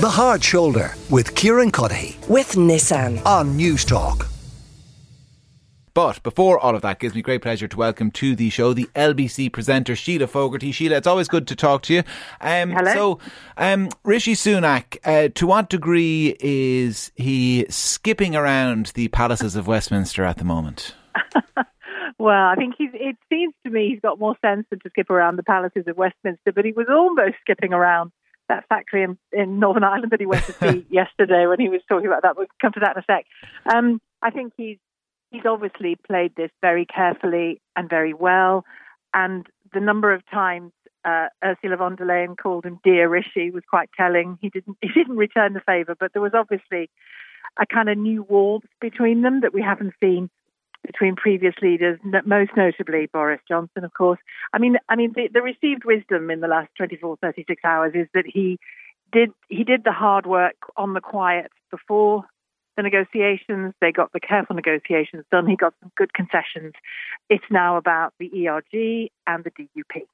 [0.00, 3.22] The Hard Shoulder with Kieran Cuddihy with Nissan.
[3.26, 4.28] on News Talk.
[5.92, 8.88] But before all of that, gives me great pleasure to welcome to the show the
[8.94, 10.72] LBC presenter Shelagh Fogarty.
[10.72, 12.02] Shelagh, it's always good to talk to you.
[12.40, 12.94] Um, Hello.
[12.94, 13.18] So,
[13.58, 20.24] um, Rishi Sunak, uh, to what degree is he skipping around the palaces of Westminster
[20.24, 20.94] at the moment?
[22.20, 25.08] Well, I think he's, it seems to me he's got more sense than to skip
[25.08, 28.12] around the palaces of Westminster, but he was almost skipping around
[28.50, 31.80] that factory in, in Northern Ireland that he went to see yesterday when he was
[31.88, 32.36] talking about that.
[32.36, 33.26] We'll come to that in a sec.
[33.72, 34.78] Um, I think he's
[35.30, 38.64] he's obviously played this very carefully and very well,
[39.14, 40.72] and the number of times
[41.04, 44.38] uh, Ursula von der Leyen called him dear Rishi was quite telling.
[44.40, 46.90] He didn't he didn't return the favour, but there was obviously
[47.60, 50.30] a kind of new warmth between them that we haven't seen
[50.84, 54.18] between previous leaders, most notably Boris Johnson, of course.
[54.52, 58.08] I mean, I mean, the, the received wisdom in the last 24, 36 hours is
[58.14, 58.58] that he
[59.12, 62.24] did he did the hard work on the quiet before
[62.76, 63.74] the negotiations.
[63.80, 65.46] They got the careful negotiations done.
[65.46, 66.72] He got some good concessions.
[67.28, 70.06] It's now about the ERG and the DUP.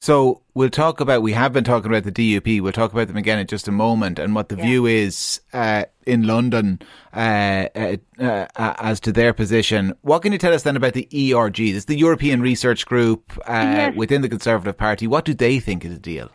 [0.00, 1.22] So we'll talk about.
[1.22, 2.60] We have been talking about the DUP.
[2.60, 4.62] We'll talk about them again in just a moment, and what the Yeah.
[4.64, 6.80] view is uh, in London
[7.14, 9.94] uh, uh, uh, as to their position.
[10.02, 11.56] What can you tell us then about the ERG?
[11.56, 13.96] This is the European Research Group uh, Yes.
[13.96, 15.06] within the Conservative Party.
[15.06, 16.30] What do they think is the deal?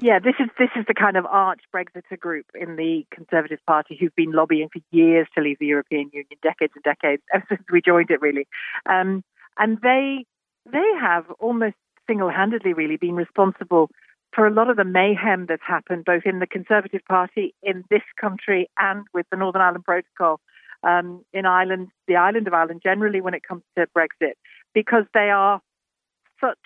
[0.00, 3.96] Yeah, this is this is the kind of arch Brexiter group in the Conservative Party
[4.00, 7.62] who've been lobbying for years to leave the European Union, decades and decades, ever since
[7.70, 8.48] we joined it, really.
[8.86, 9.22] Um,
[9.58, 10.24] and they
[10.72, 11.76] they have almost
[12.08, 13.90] single-handedly, really, been responsible
[14.34, 18.02] for a lot of the mayhem that's happened both in the Conservative Party in this
[18.20, 20.40] country and with the Northern Ireland Protocol
[20.82, 24.32] um, in Ireland, the island of Ireland generally, when it comes to Brexit,
[24.74, 25.60] because they are
[26.40, 26.58] such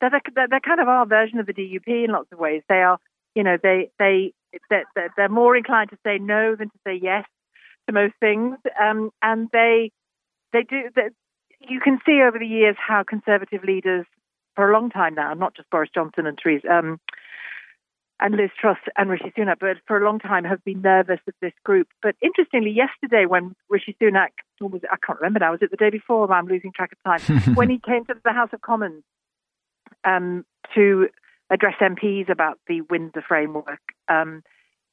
[0.00, 2.62] they're, they're, they're kind of our version of the DUP in lots of ways.
[2.68, 2.98] They are,
[3.34, 4.32] you know, they they
[4.70, 7.24] they're, they're- they're more inclined to say no than to say yes
[7.86, 9.90] to most things, um, and they
[10.52, 10.88] they do.
[10.94, 11.08] They,
[11.68, 14.06] you can see over the years how conservative leaders,
[14.60, 16.68] for a long time now, not just Boris Johnson and Theresa.
[16.70, 17.00] Um,
[18.20, 21.32] and Liz Truss and Rishi Sunak, but for a long time have been nervous of
[21.40, 21.88] this group.
[22.02, 24.28] But interestingly, yesterday when Rishi Sunak,
[24.60, 26.30] was it, I can't remember now, was it the day before?
[26.30, 27.54] I'm losing track of time.
[27.54, 29.02] when he came to the House of Commons
[30.04, 30.44] um,
[30.74, 31.08] to
[31.48, 34.42] address MPs about the Windsor framework, um,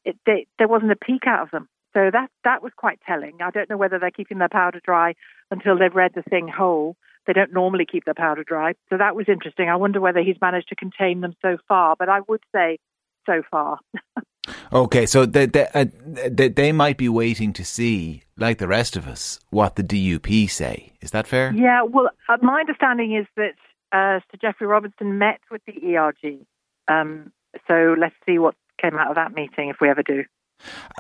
[0.06, 1.67] it, they, there wasn't a peek out of them.
[1.94, 3.39] So that that was quite telling.
[3.41, 5.16] I don't know whether they're keeping their powder dry
[5.51, 6.95] until they've read the thing whole.
[7.27, 8.73] They don't normally keep their powder dry.
[8.89, 9.69] So that was interesting.
[9.69, 11.95] I wonder whether he's managed to contain them so far.
[11.99, 12.79] But I would say
[13.25, 13.79] so far.
[14.71, 15.85] Okay, so they they, uh,
[16.29, 20.49] they they might be waiting to see, like the rest of us, what the DUP
[20.49, 20.93] say.
[21.01, 21.53] Is that fair?
[21.53, 23.55] Yeah, well, uh, my understanding is that
[23.91, 26.45] uh, Sir Geoffrey Robertson met with the ERG.
[26.88, 27.31] Um,
[27.67, 30.23] so let's see what came out of that meeting if we ever do.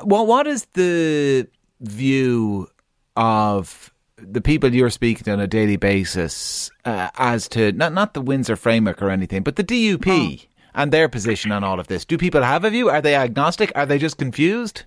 [0.03, 1.47] Well, what is the
[1.79, 2.67] view
[3.15, 8.13] of the people you're speaking to on a daily basis uh, as to not not
[8.13, 12.05] the Windsor framework or anything, but the DUP and their position on all of this?
[12.05, 12.89] Do people have a view?
[12.89, 13.71] Are they agnostic?
[13.75, 14.83] Are they just confused?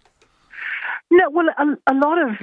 [1.10, 2.36] No, well, a, a lot of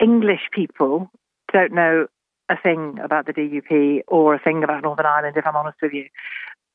[0.00, 1.10] English people
[1.52, 2.06] don't know
[2.48, 5.92] a thing about the DUP or a thing about Northern Ireland, if I'm honest with
[5.92, 6.06] you.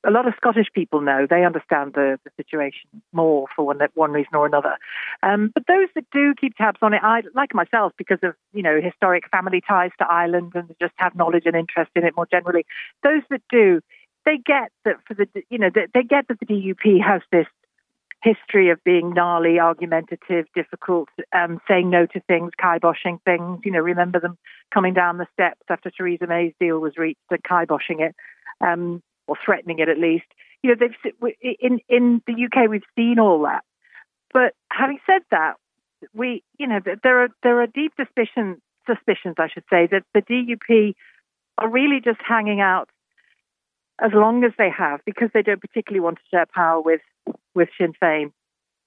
[0.04, 1.28] A lot of Scottish people know.
[1.30, 4.78] They understand the, the situation more for one, one reason or another.
[5.22, 8.64] Um, but those that do keep tabs on it, I, like myself, because of, you
[8.64, 12.26] know, historic family ties to Ireland and just have knowledge and interest in it more
[12.26, 12.66] generally,
[13.04, 13.82] those that do,
[14.26, 17.48] they get that for the, you know, they, they get that the DUP has this
[18.24, 23.60] history of being gnarly, argumentative, difficult, um, saying no to things, kiboshing things.
[23.64, 24.38] You know, remember them
[24.72, 28.16] coming down the steps after Theresa May's deal was reached and kiboshing it,
[28.62, 30.26] um, or threatening it at least.
[30.64, 33.64] You know, they've in in the UK we've seen all that.
[34.34, 35.56] But having said that,
[36.14, 40.22] we you know there are there are deep suspicions suspicions I should say that the
[40.22, 40.96] DUP
[41.58, 42.90] are really just hanging out
[44.02, 47.02] as long as they have because they don't particularly want to share power with
[47.54, 48.32] with Sinn Féin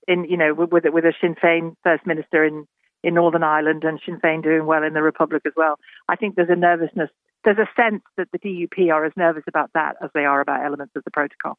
[0.09, 2.67] in you know with with a Sinn Féin first minister in
[3.03, 5.79] in Northern Ireland and Sinn Féin doing well in the Republic as well.
[6.09, 7.11] I think there's a nervousness.
[7.45, 10.65] There's a sense that the DUP are as nervous about that as they are about
[10.65, 11.59] elements of the protocol.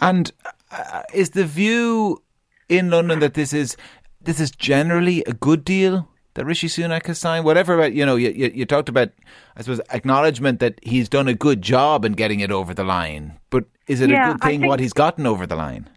[0.00, 0.30] And
[0.70, 2.22] uh, is the view
[2.68, 3.76] in London that this is
[4.20, 7.44] this is generally a good deal that Rishi Sunak has signed?
[7.44, 9.08] Whatever about you know, you, you, you talked about,
[9.56, 13.38] I suppose, acknowledgement that he's done a good job in getting it over the line.
[13.50, 15.88] But is it Yeah, a good thing think- what he's gotten over the line?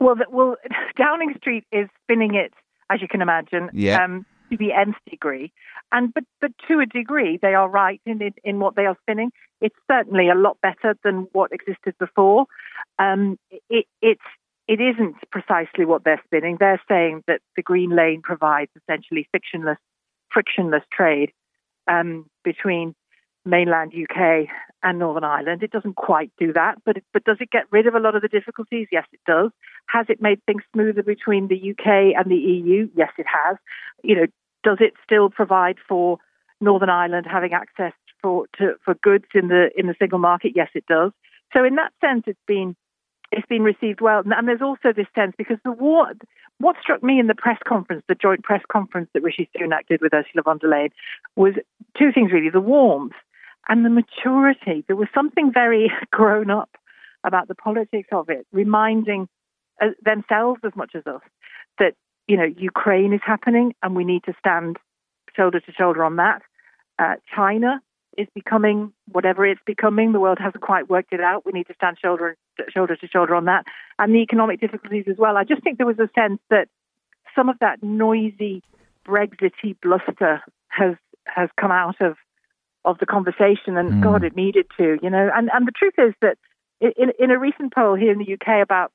[0.00, 0.56] Well, the, well,
[0.96, 2.52] Downing Street is spinning it,
[2.90, 4.02] as you can imagine, Yeah.
[4.04, 5.52] um, to the nth degree.
[5.92, 8.96] And but but to a degree, they are right in in, in what they are
[9.02, 9.32] spinning.
[9.60, 12.46] It's certainly a lot better than what existed before.
[12.98, 13.38] Um,
[13.70, 14.20] it, it's
[14.66, 16.56] it isn't precisely what they're spinning.
[16.58, 19.78] They're saying that the green lane provides essentially frictionless,
[20.30, 21.32] frictionless trade
[21.86, 22.94] um, between
[23.44, 24.48] mainland UK
[24.82, 25.62] and Northern Ireland.
[25.62, 28.22] It doesn't quite do that, but but does it get rid of a lot of
[28.22, 28.88] the difficulties?
[28.92, 29.50] Yes, it does.
[29.86, 32.88] Has it made things smoother between the UK and the EU?
[32.94, 33.56] Yes, it has.
[34.02, 34.26] You know,
[34.62, 36.18] does it still provide for
[36.60, 37.92] Northern Ireland having access
[38.22, 40.52] for to, for goods in the in the single market?
[40.54, 41.12] Yes, it does.
[41.52, 42.76] So in that sense, it's been
[43.32, 44.22] it's been received well.
[44.24, 46.12] And there's also this sense because the war,
[46.58, 50.00] what struck me in the press conference, the joint press conference that Rishi Sunak did
[50.00, 50.90] with Ursula von der Leyen,
[51.36, 51.54] was
[51.98, 53.14] two things really: the warmth
[53.68, 54.84] and the maturity.
[54.86, 56.70] There was something very grown up
[57.24, 59.28] about the politics of it, reminding
[59.80, 61.22] uh, themselves as much as us
[61.78, 61.94] that
[62.28, 64.76] you know Ukraine is happening and we need to stand
[65.36, 66.42] shoulder to shoulder on that.
[66.98, 67.80] Uh, China
[68.16, 70.12] is becoming whatever it's becoming.
[70.12, 71.44] The world hasn't quite worked it out.
[71.44, 72.36] We need to stand shoulder
[72.72, 73.64] shoulder to shoulder on that,
[73.98, 75.36] and the economic difficulties as well.
[75.36, 76.68] I just think there was a sense that
[77.34, 78.62] some of that noisy
[79.04, 80.94] Brexity bluster has
[81.26, 82.16] has come out of
[82.84, 84.02] of the conversation, and mm.
[84.02, 85.30] God, it needed to, you know.
[85.34, 86.36] And and the truth is that
[86.80, 88.92] in in a recent poll here in the UK about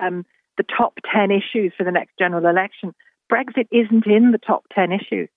[0.00, 0.24] um,
[0.56, 2.94] the top ten issues for the next general election,
[3.32, 5.28] Brexit isn't in the top ten issues.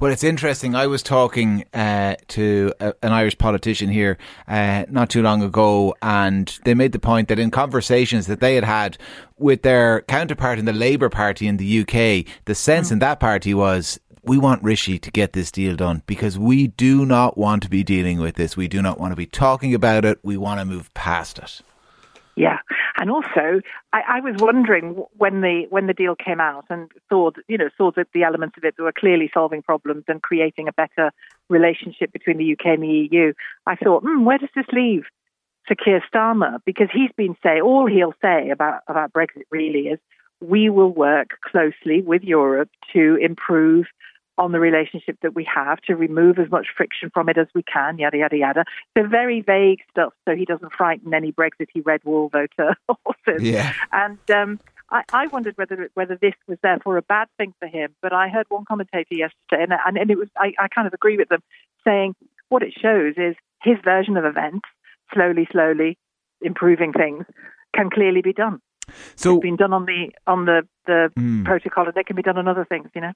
[0.00, 0.74] Well, it's interesting.
[0.74, 4.18] I was talking uh, to a, an Irish politician here
[4.48, 8.54] uh, not too long ago, and they made the point that in conversations that they
[8.54, 8.98] had had
[9.38, 12.92] with their counterpart in the Labour Party in the UK, the sense mm.
[12.92, 17.04] in that party was we want Rishi to get this deal done because we do
[17.04, 18.56] not want to be dealing with this.
[18.56, 20.18] We do not want to be talking about it.
[20.22, 21.60] We want to move past it.
[22.34, 22.58] Yeah,
[22.98, 23.60] and also
[23.92, 27.68] I, I, was wondering when the when the deal came out and saw you know
[27.76, 31.10] saw that the elements of it that were clearly solving problems and creating a better
[31.50, 33.32] relationship between the UK and the EU.
[33.66, 35.02] I thought, hmm, where does this leave
[35.68, 36.58] Sir Keir Starmer?
[36.64, 39.98] Because he's been say all he'll say about about Brexit really is
[40.40, 43.86] we will work closely with Europe to improve
[44.38, 47.62] on the relationship that we have to remove as much friction from it as we
[47.62, 48.64] can, yada, yada, yada.
[48.96, 53.42] So very vague stuff so he doesn't frighten any Brexity red wall voter horses.
[53.42, 53.72] Yeah.
[53.92, 57.94] And um, I, I, wondered whether whether this was therefore a bad thing for him.
[58.00, 60.94] But I heard one commentator yesterday, and, and, and it was I, I kind of
[60.94, 61.42] agree with them,
[61.84, 62.14] saying
[62.48, 64.66] what it shows is his version of events,
[65.14, 65.98] slowly, slowly
[66.40, 67.24] improving things,
[67.74, 68.60] can clearly be done.
[69.14, 71.44] So it's been done on the on the the mm.
[71.44, 73.12] protocol, and it can be done on other things, you know.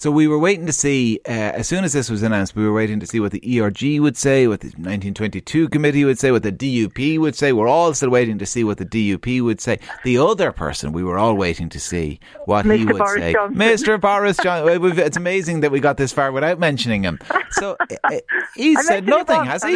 [0.00, 2.72] So we were waiting to see, uh, as soon as this was announced, we were
[2.72, 6.42] waiting to see what the ERG would say, what the 1922 committee would say, what
[6.42, 7.52] the DUP would say.
[7.52, 9.78] We're all still waiting to see what the DUP would say.
[10.04, 12.78] The other person, we were all waiting to see what Mr.
[12.78, 13.32] he would Boris say.
[13.34, 13.58] Johnson.
[13.60, 14.00] Mr.
[14.00, 14.98] Boris Johnson.
[15.00, 17.18] It's amazing that we got this far without mentioning him.
[17.50, 18.20] So uh,
[18.56, 19.74] he said nothing, has he?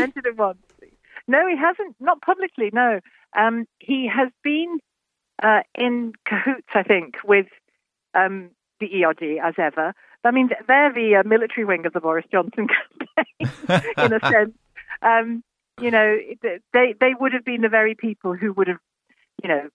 [1.28, 1.96] No, he hasn't.
[2.00, 3.00] Not publicly, no.
[3.36, 4.78] Um, he has been
[5.42, 7.48] uh, in cahoots, I think, with
[8.14, 9.92] um, the ERG as ever.
[10.24, 12.68] I mean, they're the uh, military wing of the Boris Johnson
[13.16, 14.54] campaign, in a sense.
[15.02, 15.42] Um,
[15.80, 16.18] you know,
[16.72, 18.78] they they would have been the very people who would have,
[19.42, 19.68] you know,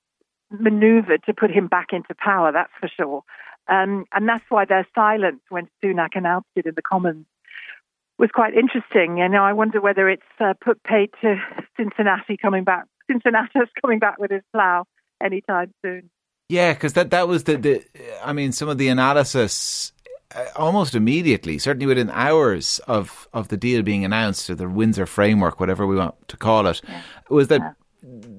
[0.51, 2.51] manoeuvred to put him back into power.
[2.51, 3.24] That's for sure.
[3.68, 7.25] Um, and that's why their silence when Sunak announced it in the Commons
[8.18, 9.16] was quite interesting.
[9.16, 11.40] Know, I wonder whether it's uh, put paid to
[11.78, 14.86] Cincinnati coming back, Cincinnatus coming back with his plough
[15.24, 16.10] anytime soon.
[16.50, 17.84] Yeah, because that that was the, the
[18.24, 19.94] I mean, some of the analysis
[20.36, 25.07] Uh, almost immediately, certainly within hours of, of the deal being announced, or the Windsor
[25.07, 27.02] framework, whatever we want to call it, yeah.
[27.31, 27.71] was that yeah.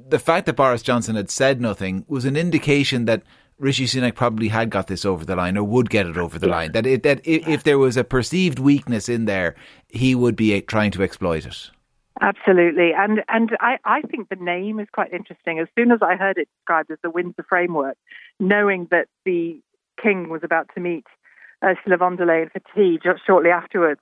[0.09, 3.25] the fact that Boris Johnson had said nothing was an indication that
[3.59, 6.47] Rishi Sunak probably had got this over the line or would get it over the
[6.47, 6.55] yeah.
[6.55, 6.73] line.
[6.73, 9.57] That it, that if, if there was a perceived weakness in there,
[9.89, 11.71] he would be uh, trying to exploit it.
[12.21, 15.59] Absolutely, and and I, I think the name is quite interesting.
[15.59, 17.97] As soon as I heard it described as the Windsor framework,
[18.39, 19.61] knowing that the
[20.01, 21.05] king was about to meet
[21.63, 24.01] Ursula von der Leyen for tea just shortly afterwards,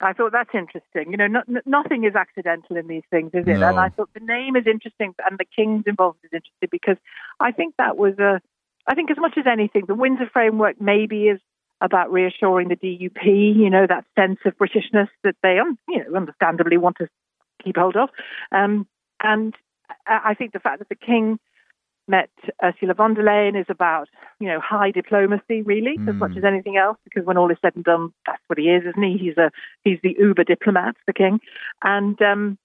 [0.00, 1.10] I thought that's interesting.
[1.10, 3.58] You know, no, nothing is accidental in these things, is it?
[3.58, 3.68] No.
[3.68, 6.96] And I thought the name is interesting, and the king's involved is interesting because
[7.40, 8.40] I think that was a.
[8.86, 11.40] I think as much as anything, the Windsor framework maybe is
[11.80, 13.24] about reassuring the DUP.
[13.24, 15.58] You know, that sense of Britishness that they,
[15.88, 17.08] you know, understandably want to
[17.62, 18.10] keep hold of.
[18.52, 18.86] Um,
[19.22, 19.54] and
[20.06, 21.38] I think the fact that the king
[22.06, 22.30] met
[22.62, 24.08] Ursula von der Leyen is about,
[24.38, 26.08] you know, high diplomacy, really, mm.
[26.08, 26.38] as much hmm.
[26.38, 29.02] as anything else, because when all is said and done, that's what he is, isn't
[29.02, 29.16] he?
[29.16, 29.50] He's a
[29.84, 31.40] he's the uber diplomat, the king.
[31.82, 32.58] And um,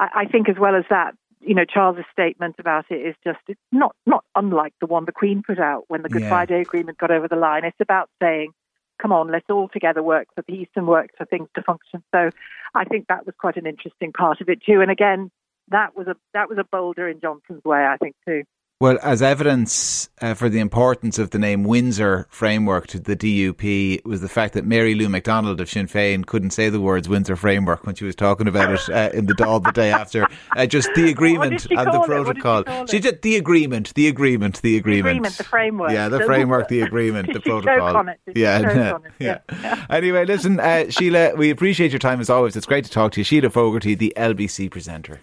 [0.00, 3.38] I, I think as well as that, you know, Charles's statement about it is just
[3.46, 6.28] it's not not unlike the one the Queen put out when the Good yeah.
[6.28, 7.64] Friday Agreement got over the line.
[7.64, 8.52] It's about saying
[9.00, 12.02] come on, let's all together work for peace and work for things to function.
[12.14, 12.30] So
[12.74, 14.80] I think that was quite an interesting part of it too.
[14.80, 15.30] And again,
[15.68, 18.42] that was a that was a boulder in Johnson's way, I think too.
[18.78, 24.04] Well, as evidence uh, for the importance of the name Windsor framework to the DUP
[24.04, 27.36] was the fact that Mary Lou McDonald of Sinn Féin couldn't say the words Windsor
[27.36, 30.28] framework when she was talking about it uh, in the Dáil the day after.
[30.54, 32.64] Uh, just the agreement and the protocol.
[32.84, 35.06] She, she did the agreement, the agreement, the agreement.
[35.06, 35.92] The agreement, the framework.
[35.92, 38.04] Yeah, the framework, the agreement, the protocol.
[38.34, 38.98] Yeah, yeah.
[39.18, 39.38] yeah.
[39.50, 39.86] yeah.
[39.88, 42.54] Anyway, listen, uh, Shelagh, we appreciate your time as always.
[42.56, 43.24] It's great to talk to you.
[43.24, 45.22] Shelagh Fogarty, the LBC presenter.